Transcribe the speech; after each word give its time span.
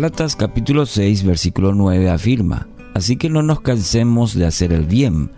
Gálatas 0.00 0.34
capítulo 0.34 0.86
6 0.86 1.24
versículo 1.24 1.74
9 1.74 2.08
afirma, 2.08 2.68
Así 2.94 3.18
que 3.18 3.28
no 3.28 3.42
nos 3.42 3.60
cansemos 3.60 4.32
de 4.32 4.46
hacer 4.46 4.72
el 4.72 4.86
bien. 4.86 5.30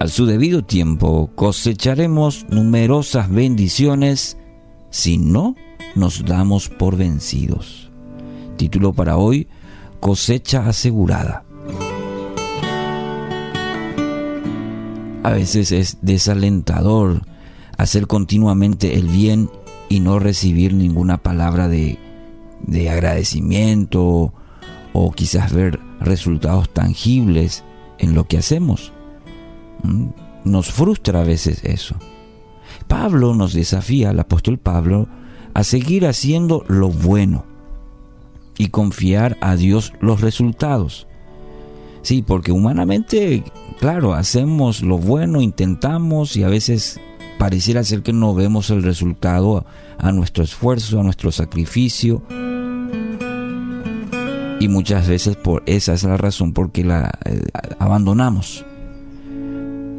A 0.00 0.08
su 0.08 0.24
debido 0.24 0.64
tiempo 0.64 1.30
cosecharemos 1.34 2.46
numerosas 2.48 3.30
bendiciones 3.30 4.38
si 4.88 5.18
no 5.18 5.56
nos 5.94 6.24
damos 6.24 6.70
por 6.70 6.96
vencidos. 6.96 7.90
Título 8.56 8.94
para 8.94 9.18
hoy, 9.18 9.46
cosecha 10.00 10.66
asegurada. 10.66 11.44
A 15.22 15.30
veces 15.32 15.70
es 15.70 15.98
desalentador 16.00 17.26
hacer 17.76 18.06
continuamente 18.06 18.96
el 18.96 19.06
bien 19.06 19.50
y 19.90 20.00
no 20.00 20.18
recibir 20.18 20.72
ninguna 20.72 21.18
palabra 21.18 21.68
de, 21.68 21.98
de 22.62 22.90
agradecimiento 22.90 24.32
o 24.92 25.12
quizás 25.12 25.52
ver 25.52 25.78
resultados 26.00 26.68
tangibles 26.70 27.64
en 27.98 28.14
lo 28.14 28.24
que 28.24 28.38
hacemos. 28.38 28.92
Mm, 29.82 30.08
nos 30.44 30.70
frustra 30.70 31.20
a 31.20 31.24
veces 31.24 31.64
eso. 31.64 31.96
Pablo 32.86 33.34
nos 33.34 33.52
desafía, 33.52 34.10
el 34.10 34.20
apóstol 34.20 34.58
Pablo, 34.58 35.08
a 35.54 35.64
seguir 35.64 36.06
haciendo 36.06 36.64
lo 36.68 36.88
bueno 36.88 37.44
y 38.56 38.68
confiar 38.68 39.36
a 39.40 39.56
Dios 39.56 39.92
los 40.00 40.20
resultados. 40.20 41.06
Sí, 42.02 42.22
porque 42.22 42.52
humanamente, 42.52 43.44
claro, 43.80 44.14
hacemos 44.14 44.82
lo 44.82 44.98
bueno, 44.98 45.40
intentamos 45.40 46.36
y 46.36 46.42
a 46.42 46.48
veces 46.48 47.00
pareciera 47.38 47.84
ser 47.84 48.02
que 48.02 48.12
no 48.12 48.34
vemos 48.34 48.70
el 48.70 48.82
resultado 48.82 49.64
a 49.98 50.12
nuestro 50.12 50.44
esfuerzo, 50.44 51.00
a 51.00 51.02
nuestro 51.02 51.32
sacrificio. 51.32 52.22
Y 54.60 54.68
muchas 54.68 55.08
veces 55.08 55.36
por 55.36 55.62
esa 55.66 55.94
es 55.94 56.02
la 56.04 56.16
razón 56.16 56.52
por 56.52 56.72
que 56.72 56.84
la 56.84 57.10
eh, 57.24 57.42
abandonamos. 57.78 58.64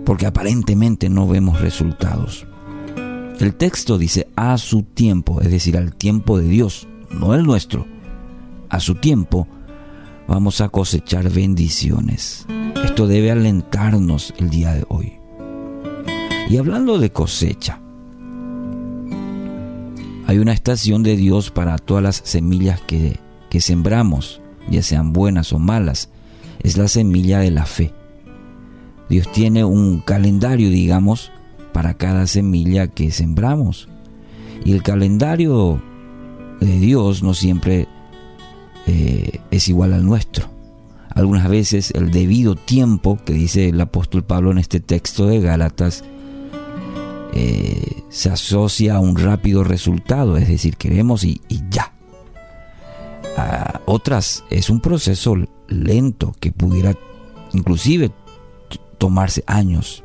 Porque 0.05 0.25
aparentemente 0.25 1.09
no 1.09 1.27
vemos 1.27 1.61
resultados. 1.61 2.45
El 3.39 3.55
texto 3.55 3.97
dice 3.97 4.27
a 4.35 4.57
su 4.57 4.83
tiempo, 4.83 5.39
es 5.39 5.49
decir, 5.49 5.77
al 5.77 5.95
tiempo 5.95 6.37
de 6.37 6.47
Dios, 6.47 6.87
no 7.09 7.33
el 7.33 7.43
nuestro. 7.43 7.87
A 8.69 8.81
su 8.81 8.95
tiempo 8.95 9.47
vamos 10.27 10.59
a 10.59 10.67
cosechar 10.67 11.29
bendiciones. 11.29 12.45
Esto 12.83 13.07
debe 13.07 13.31
alentarnos 13.31 14.33
el 14.37 14.49
día 14.49 14.73
de 14.73 14.85
hoy. 14.89 15.13
Y 16.49 16.57
hablando 16.57 16.99
de 16.99 17.11
cosecha, 17.11 17.79
hay 20.27 20.37
una 20.37 20.51
estación 20.51 21.01
de 21.01 21.15
Dios 21.15 21.49
para 21.49 21.77
todas 21.77 22.03
las 22.03 22.21
semillas 22.25 22.81
que, 22.81 23.19
que 23.49 23.61
sembramos, 23.61 24.41
ya 24.69 24.83
sean 24.83 25.13
buenas 25.13 25.53
o 25.53 25.59
malas. 25.59 26.09
Es 26.61 26.77
la 26.77 26.87
semilla 26.87 27.39
de 27.39 27.51
la 27.51 27.65
fe. 27.65 27.93
Dios 29.09 29.31
tiene 29.31 29.63
un 29.63 30.01
calendario, 30.01 30.69
digamos, 30.69 31.31
para 31.73 31.95
cada 31.95 32.27
semilla 32.27 32.87
que 32.87 33.11
sembramos. 33.11 33.89
Y 34.63 34.73
el 34.73 34.83
calendario 34.83 35.81
de 36.59 36.79
Dios 36.79 37.23
no 37.23 37.33
siempre 37.33 37.87
eh, 38.87 39.39
es 39.51 39.67
igual 39.69 39.93
al 39.93 40.05
nuestro. 40.05 40.49
Algunas 41.13 41.49
veces 41.49 41.91
el 41.91 42.11
debido 42.11 42.55
tiempo 42.55 43.17
que 43.25 43.33
dice 43.33 43.69
el 43.69 43.81
apóstol 43.81 44.23
Pablo 44.23 44.51
en 44.51 44.57
este 44.57 44.79
texto 44.79 45.25
de 45.27 45.39
Gálatas 45.39 46.03
eh, 47.33 48.03
se 48.09 48.29
asocia 48.29 48.95
a 48.95 48.99
un 48.99 49.15
rápido 49.15 49.63
resultado, 49.63 50.37
es 50.37 50.47
decir, 50.47 50.77
queremos 50.77 51.23
y, 51.23 51.41
ya. 51.69 51.93
Otras 53.85 54.43
es 54.49 54.69
un 54.69 54.79
proceso 54.79 55.35
lento 55.67 56.33
que 56.39 56.51
pudiera 56.51 56.95
inclusive 57.53 58.11
tomarse 58.97 59.43
años 59.47 60.03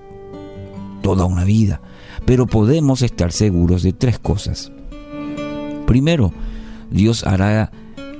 toda 1.02 1.26
una 1.26 1.44
vida. 1.44 1.80
Pero 2.24 2.46
podemos 2.46 3.02
estar 3.02 3.32
seguros 3.32 3.82
de 3.82 3.92
tres 3.92 4.18
cosas. 4.18 4.72
Primero, 5.86 6.32
Dios 6.90 7.24
hará 7.24 7.70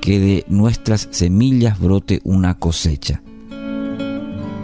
que 0.01 0.19
de 0.19 0.45
nuestras 0.47 1.07
semillas 1.11 1.79
brote 1.79 2.21
una 2.23 2.59
cosecha. 2.59 3.23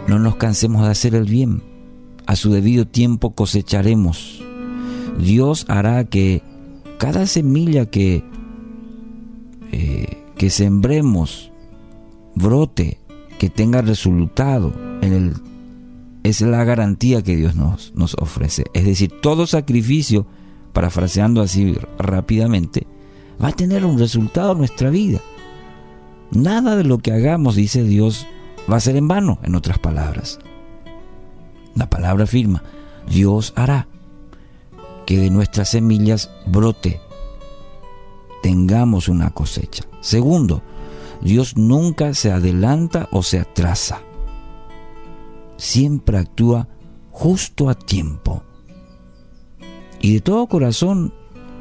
No 0.06 0.18
nos 0.18 0.36
cansemos 0.36 0.84
de 0.84 0.90
hacer 0.90 1.14
el 1.14 1.24
bien. 1.24 1.62
A 2.26 2.36
su 2.36 2.52
debido 2.52 2.86
tiempo 2.86 3.34
cosecharemos. 3.34 4.44
Dios 5.18 5.66
hará 5.68 6.04
que 6.04 6.42
cada 6.98 7.26
semilla 7.26 7.86
que, 7.86 8.22
eh, 9.72 10.21
que 10.42 10.50
sembremos 10.50 11.52
brote, 12.34 12.98
que 13.38 13.48
tenga 13.48 13.80
resultado 13.80 14.74
en 15.00 15.12
el 15.12 15.34
es 16.24 16.40
la 16.40 16.64
garantía 16.64 17.22
que 17.22 17.36
Dios 17.36 17.54
nos, 17.54 17.94
nos 17.94 18.14
ofrece. 18.14 18.64
Es 18.74 18.84
decir, 18.84 19.12
todo 19.22 19.46
sacrificio, 19.46 20.26
parafraseando 20.72 21.42
así 21.42 21.76
rápidamente, 21.96 22.88
va 23.40 23.50
a 23.50 23.52
tener 23.52 23.84
un 23.84 24.00
resultado 24.00 24.50
en 24.50 24.58
nuestra 24.58 24.90
vida. 24.90 25.20
Nada 26.32 26.74
de 26.74 26.82
lo 26.82 26.98
que 26.98 27.12
hagamos, 27.12 27.54
dice 27.54 27.84
Dios, 27.84 28.26
va 28.68 28.78
a 28.78 28.80
ser 28.80 28.96
en 28.96 29.06
vano, 29.06 29.38
en 29.44 29.54
otras 29.54 29.78
palabras. 29.78 30.40
La 31.76 31.88
palabra 31.88 32.24
afirma, 32.24 32.64
Dios 33.08 33.52
hará 33.54 33.86
que 35.06 35.18
de 35.18 35.30
nuestras 35.30 35.68
semillas 35.68 36.32
brote, 36.46 37.00
tengamos 38.42 39.08
una 39.08 39.30
cosecha. 39.30 39.84
Segundo, 40.00 40.62
Dios 41.20 41.56
nunca 41.56 42.14
se 42.14 42.32
adelanta 42.32 43.08
o 43.12 43.22
se 43.22 43.38
atrasa 43.38 44.02
siempre 45.62 46.18
actúa 46.18 46.66
justo 47.12 47.68
a 47.68 47.76
tiempo 47.76 48.42
y 50.00 50.14
de 50.14 50.20
todo 50.20 50.48
corazón 50.48 51.14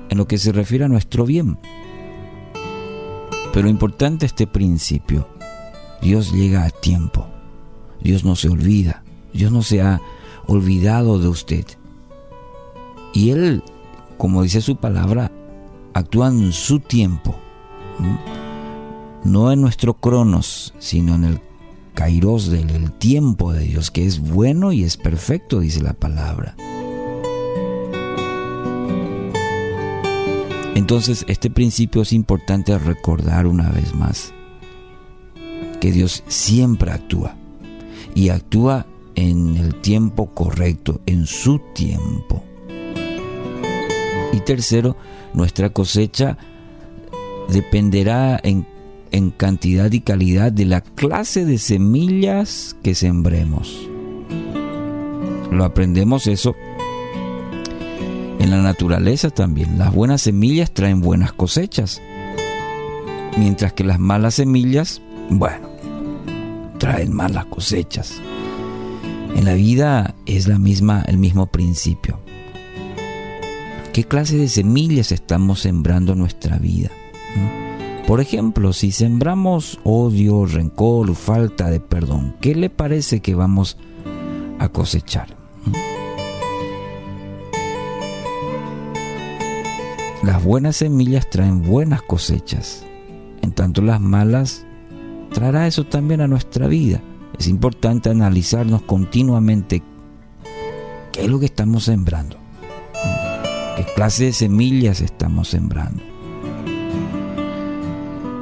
en 0.10 0.18
lo 0.18 0.28
que 0.28 0.40
se 0.40 0.52
refiere 0.52 0.86
a 0.86 0.88
nuestro 0.88 1.24
bien. 1.24 1.60
Pero 3.54 3.70
importante 3.70 4.26
este 4.26 4.48
principio, 4.48 5.28
Dios 6.02 6.32
llega 6.34 6.66
a 6.66 6.72
tiempo, 6.72 7.28
Dios 8.02 8.26
no 8.26 8.36
se 8.36 8.50
olvida, 8.50 9.04
Dios 9.34 9.52
no 9.52 9.62
se 9.62 9.82
ha 9.82 10.02
olvidado 10.48 11.20
de 11.20 11.28
usted. 11.28 11.66
Y 13.14 13.30
Él, 13.30 13.64
como 14.18 14.42
dice 14.42 14.62
su 14.62 14.78
palabra, 14.78 15.32
actúa 15.94 16.30
en 16.30 16.52
su 16.52 16.80
tiempo, 16.80 17.36
no 19.24 19.52
en 19.52 19.62
nuestro 19.62 19.94
cronos, 19.94 20.74
sino 20.80 21.16
en 21.16 21.24
el 21.26 21.42
kairos 21.94 22.48
del 22.48 22.92
tiempo 22.94 23.54
de 23.54 23.66
Dios, 23.66 23.92
que 23.92 24.06
es 24.06 24.20
bueno 24.20 24.72
y 24.72 24.84
es 24.84 24.98
perfecto, 24.98 25.60
dice 25.60 25.82
la 25.82 25.94
palabra. 25.94 26.56
Entonces, 30.74 31.26
este 31.28 31.50
principio 31.50 32.02
es 32.02 32.14
importante 32.14 32.78
recordar 32.78 33.46
una 33.46 33.70
vez 33.70 33.94
más, 33.94 34.34
que 35.80 35.92
Dios 35.92 36.24
siempre 36.28 36.92
actúa 36.92 37.36
y 38.16 38.30
actúa 38.30 38.86
en 39.16 39.58
el 39.58 39.76
tiempo 39.76 40.34
correcto, 40.34 41.02
en 41.06 41.26
su 41.26 41.60
tiempo. 41.74 42.44
Tercero, 44.52 44.98
nuestra 45.34 45.70
cosecha 45.70 46.38
dependerá 47.48 48.38
en 48.44 48.68
en 49.12 49.32
cantidad 49.32 49.90
y 49.92 50.02
calidad 50.02 50.52
de 50.52 50.66
la 50.66 50.82
clase 50.82 51.46
de 51.46 51.58
semillas 51.58 52.76
que 52.84 52.96
sembremos. 52.96 53.88
Lo 55.52 55.64
aprendemos 55.64 56.28
eso 56.28 56.54
en 58.40 58.52
la 58.52 58.62
naturaleza 58.62 59.30
también. 59.30 59.78
Las 59.78 59.94
buenas 59.94 60.22
semillas 60.22 60.74
traen 60.74 61.00
buenas 61.00 61.32
cosechas, 61.32 62.02
mientras 63.38 63.72
que 63.72 63.86
las 63.86 64.00
malas 64.00 64.34
semillas, 64.34 65.02
bueno, 65.30 65.70
traen 66.78 67.14
malas 67.14 67.46
cosechas. 67.46 68.22
En 69.34 69.46
la 69.46 69.54
vida 69.54 70.14
es 70.26 70.50
la 70.50 70.58
misma, 70.58 71.06
el 71.08 71.18
mismo 71.18 71.48
principio. 71.48 72.20
¿Qué 73.94 74.06
clase 74.06 74.38
de 74.38 74.48
semillas 74.48 75.12
estamos 75.12 75.60
sembrando 75.60 76.14
en 76.14 76.20
nuestra 76.20 76.58
vida? 76.58 76.90
Por 78.08 78.22
ejemplo, 78.22 78.72
si 78.72 78.94
sembramos 78.94 79.80
odio, 79.84 80.46
rencor, 80.46 81.14
falta 81.14 81.70
de 81.70 81.82
perdón, 81.82 82.36
¿qué 82.40 82.56
le 82.56 82.70
parece 82.70 83.20
que 83.20 83.36
vamos 83.36 83.78
a 84.60 84.70
cosechar? 84.70 85.36
Las 90.24 90.42
buenas 90.42 90.78
semillas 90.78 91.30
traen 91.30 91.62
buenas 91.62 92.02
cosechas, 92.02 92.86
en 93.42 93.52
tanto 93.52 93.82
las 93.82 94.00
malas 94.00 94.66
traerá 95.34 95.68
eso 95.68 95.86
también 95.86 96.22
a 96.22 96.28
nuestra 96.28 96.68
vida. 96.68 97.02
Es 97.38 97.48
importante 97.48 98.10
analizarnos 98.10 98.84
continuamente 98.84 99.84
qué 101.12 101.24
es 101.24 101.28
lo 101.28 101.40
que 101.40 101.46
estamos 101.48 101.84
sembrando, 101.86 102.38
qué 103.76 103.86
clase 103.96 104.26
de 104.26 104.34
semillas 104.34 105.02
estamos 105.02 105.50
sembrando. 105.50 106.04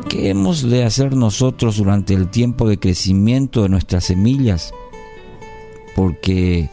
¿Qué 0.09 0.29
hemos 0.29 0.67
de 0.67 0.83
hacer 0.83 1.15
nosotros 1.15 1.77
durante 1.77 2.13
el 2.13 2.29
tiempo 2.29 2.67
de 2.67 2.79
crecimiento 2.79 3.63
de 3.63 3.69
nuestras 3.69 4.05
semillas? 4.05 4.73
Porque 5.95 6.69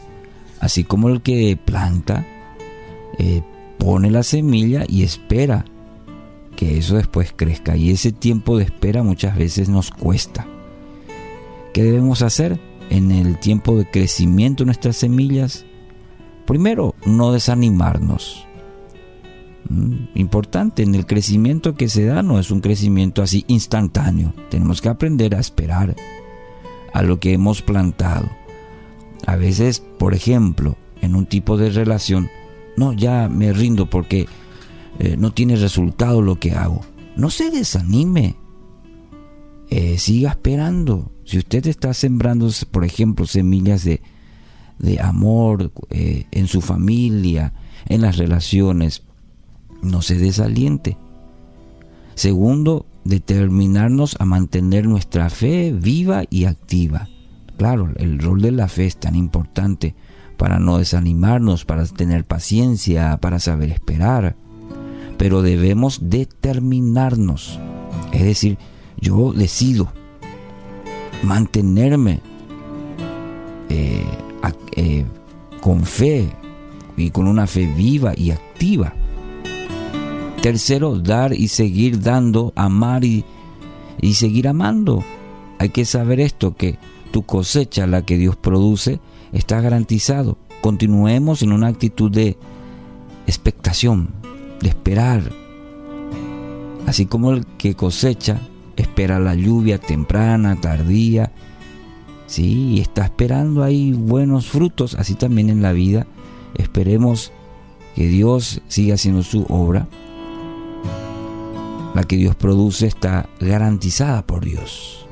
así 0.59 0.83
como 0.83 1.09
el 1.09 1.21
que 1.21 1.57
planta, 1.63 2.25
eh, 3.19 3.41
pone 3.77 4.09
la 4.09 4.23
semilla 4.23 4.85
y 4.87 5.03
espera 5.03 5.65
que 6.55 6.79
eso 6.79 6.95
después 6.95 7.33
crezca. 7.35 7.77
Y 7.77 7.91
ese 7.91 8.11
tiempo 8.11 8.57
de 8.57 8.65
espera 8.65 9.03
muchas 9.03 9.37
veces 9.37 9.69
nos 9.69 9.91
cuesta. 9.91 10.47
¿Qué 11.73 11.83
debemos 11.83 12.23
hacer 12.23 12.59
en 12.89 13.11
el 13.11 13.37
tiempo 13.37 13.77
de 13.77 13.89
crecimiento 13.89 14.63
de 14.63 14.67
nuestras 14.67 14.97
semillas? 14.97 15.65
Primero, 16.47 16.95
no 17.05 17.31
desanimarnos. 17.31 18.46
Mm, 19.69 20.09
importante, 20.15 20.83
en 20.83 20.95
el 20.95 21.05
crecimiento 21.05 21.75
que 21.75 21.89
se 21.89 22.05
da 22.05 22.23
no 22.23 22.39
es 22.39 22.51
un 22.51 22.61
crecimiento 22.61 23.21
así 23.21 23.43
instantáneo. 23.47 24.33
Tenemos 24.49 24.81
que 24.81 24.89
aprender 24.89 25.35
a 25.35 25.39
esperar 25.39 25.95
a 26.93 27.01
lo 27.03 27.19
que 27.19 27.33
hemos 27.33 27.61
plantado. 27.61 28.29
A 29.25 29.35
veces, 29.35 29.83
por 29.97 30.13
ejemplo, 30.13 30.77
en 31.01 31.15
un 31.15 31.25
tipo 31.25 31.57
de 31.57 31.69
relación, 31.69 32.29
no, 32.77 32.93
ya 32.93 33.27
me 33.27 33.51
rindo 33.51 33.89
porque 33.89 34.27
eh, 34.99 35.15
no 35.17 35.31
tiene 35.31 35.55
resultado 35.55 36.21
lo 36.21 36.39
que 36.39 36.51
hago. 36.51 36.81
No 37.15 37.29
se 37.29 37.49
desanime. 37.49 38.35
Eh, 39.69 39.97
siga 39.97 40.29
esperando. 40.29 41.11
Si 41.25 41.37
usted 41.37 41.67
está 41.67 41.93
sembrando, 41.93 42.49
por 42.71 42.85
ejemplo, 42.85 43.25
semillas 43.25 43.83
de, 43.83 44.01
de 44.79 45.01
amor 45.01 45.73
eh, 45.89 46.25
en 46.31 46.47
su 46.47 46.61
familia, 46.61 47.53
en 47.87 48.01
las 48.01 48.17
relaciones, 48.17 49.03
no 49.81 50.01
se 50.01 50.15
desaliente. 50.15 50.97
Segundo, 52.15 52.85
determinarnos 53.03 54.17
a 54.19 54.25
mantener 54.25 54.87
nuestra 54.87 55.29
fe 55.29 55.71
viva 55.71 56.23
y 56.29 56.45
activa. 56.45 57.07
Claro, 57.57 57.91
el 57.97 58.19
rol 58.19 58.41
de 58.41 58.51
la 58.51 58.67
fe 58.67 58.85
es 58.85 58.97
tan 58.97 59.15
importante 59.15 59.95
para 60.35 60.59
no 60.59 60.77
desanimarnos, 60.77 61.65
para 61.65 61.85
tener 61.85 62.25
paciencia, 62.25 63.17
para 63.17 63.39
saber 63.39 63.71
esperar. 63.71 64.35
Pero 65.17 65.41
debemos 65.41 66.09
determinarnos. 66.09 67.59
Es 68.11 68.23
decir, 68.23 68.57
yo 68.99 69.33
decido 69.33 69.91
mantenerme 71.23 72.19
eh, 73.69 74.05
eh, 74.75 75.05
con 75.61 75.83
fe 75.83 76.29
y 76.95 77.09
con 77.09 77.27
una 77.27 77.47
fe 77.47 77.71
viva 77.75 78.13
y 78.15 78.31
activa 78.31 78.93
Tercero, 80.47 80.97
dar 80.97 81.33
y 81.33 81.49
seguir 81.49 81.99
dando, 81.99 82.53
amar 82.55 83.03
y, 83.03 83.25
y 83.99 84.13
seguir 84.13 84.47
amando. 84.47 85.03
Hay 85.59 85.71
que 85.71 85.83
saber 85.83 86.21
esto, 86.21 86.55
que 86.55 86.79
tu 87.11 87.23
cosecha, 87.23 87.85
la 87.85 88.05
que 88.05 88.17
Dios 88.17 88.37
produce, 88.37 89.01
está 89.33 89.59
garantizado. 89.59 90.37
Continuemos 90.61 91.41
en 91.41 91.51
una 91.51 91.67
actitud 91.67 92.09
de 92.09 92.37
expectación, 93.25 94.11
de 94.61 94.69
esperar. 94.69 95.21
Así 96.85 97.07
como 97.07 97.31
el 97.31 97.45
que 97.57 97.75
cosecha 97.75 98.39
espera 98.77 99.19
la 99.19 99.35
lluvia 99.35 99.79
temprana, 99.79 100.61
tardía, 100.61 101.33
sí, 102.25 102.75
y 102.75 102.79
está 102.79 103.03
esperando 103.03 103.65
ahí 103.65 103.91
buenos 103.91 104.47
frutos, 104.47 104.95
así 104.95 105.15
también 105.15 105.49
en 105.49 105.61
la 105.61 105.73
vida. 105.73 106.07
Esperemos 106.55 107.33
que 107.97 108.07
Dios 108.07 108.61
siga 108.69 108.93
haciendo 108.93 109.23
su 109.23 109.45
obra 109.49 109.89
la 111.97 112.03
que 112.03 112.15
Dios 112.15 112.35
produce 112.35 112.85
está 112.85 113.27
garantizada 113.39 114.21
por 114.27 114.45
Dios. 114.45 115.07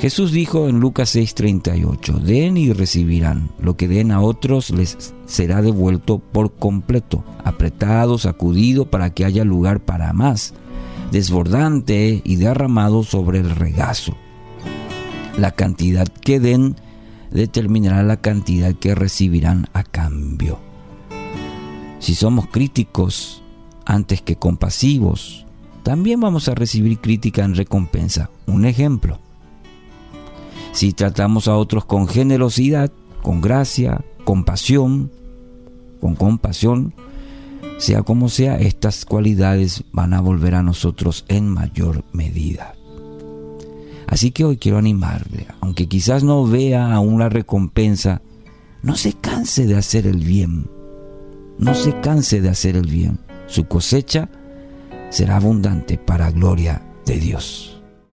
Jesús 0.00 0.32
dijo 0.32 0.66
en 0.66 0.80
Lucas 0.80 1.14
6:38, 1.14 2.20
den 2.20 2.56
y 2.56 2.72
recibirán, 2.72 3.50
lo 3.60 3.76
que 3.76 3.86
den 3.86 4.10
a 4.10 4.22
otros 4.22 4.70
les 4.70 5.12
será 5.26 5.60
devuelto 5.60 6.20
por 6.20 6.54
completo, 6.54 7.22
apretado, 7.44 8.16
sacudido 8.16 8.86
para 8.86 9.10
que 9.10 9.26
haya 9.26 9.44
lugar 9.44 9.80
para 9.80 10.14
más, 10.14 10.54
desbordante 11.12 12.22
y 12.24 12.36
derramado 12.36 13.02
sobre 13.02 13.40
el 13.40 13.50
regazo. 13.50 14.16
La 15.36 15.50
cantidad 15.50 16.08
que 16.08 16.40
den 16.40 16.76
determinará 17.30 18.02
la 18.04 18.16
cantidad 18.16 18.72
que 18.72 18.94
recibirán 18.94 19.68
a 19.74 19.82
cambio. 19.82 20.60
Si 21.98 22.14
somos 22.14 22.46
críticos 22.46 23.42
antes 23.84 24.22
que 24.22 24.36
compasivos, 24.36 25.44
también 25.88 26.20
vamos 26.20 26.50
a 26.50 26.54
recibir 26.54 26.98
crítica 26.98 27.42
en 27.46 27.54
recompensa. 27.54 28.28
Un 28.44 28.66
ejemplo. 28.66 29.18
Si 30.72 30.92
tratamos 30.92 31.48
a 31.48 31.56
otros 31.56 31.86
con 31.86 32.06
generosidad, 32.06 32.92
con 33.22 33.40
gracia, 33.40 34.04
compasión, 34.24 35.10
con 35.98 36.14
compasión, 36.14 36.92
sea 37.78 38.02
como 38.02 38.28
sea, 38.28 38.56
estas 38.58 39.06
cualidades 39.06 39.82
van 39.90 40.12
a 40.12 40.20
volver 40.20 40.56
a 40.56 40.62
nosotros 40.62 41.24
en 41.28 41.48
mayor 41.48 42.04
medida. 42.12 42.74
Así 44.06 44.30
que 44.30 44.44
hoy 44.44 44.58
quiero 44.58 44.76
animarle, 44.76 45.46
aunque 45.62 45.88
quizás 45.88 46.22
no 46.22 46.46
vea 46.46 46.92
aún 46.92 47.18
la 47.18 47.30
recompensa, 47.30 48.20
no 48.82 48.94
se 48.94 49.14
canse 49.14 49.66
de 49.66 49.76
hacer 49.76 50.06
el 50.06 50.18
bien. 50.18 50.68
No 51.58 51.74
se 51.74 51.98
canse 52.00 52.42
de 52.42 52.50
hacer 52.50 52.76
el 52.76 52.88
bien. 52.88 53.20
Su 53.46 53.64
cosecha 53.64 54.28
será 55.10 55.36
abundante 55.36 55.98
para 55.98 56.30
gloria 56.30 56.82
de 57.04 57.18
Dios. 57.18 57.77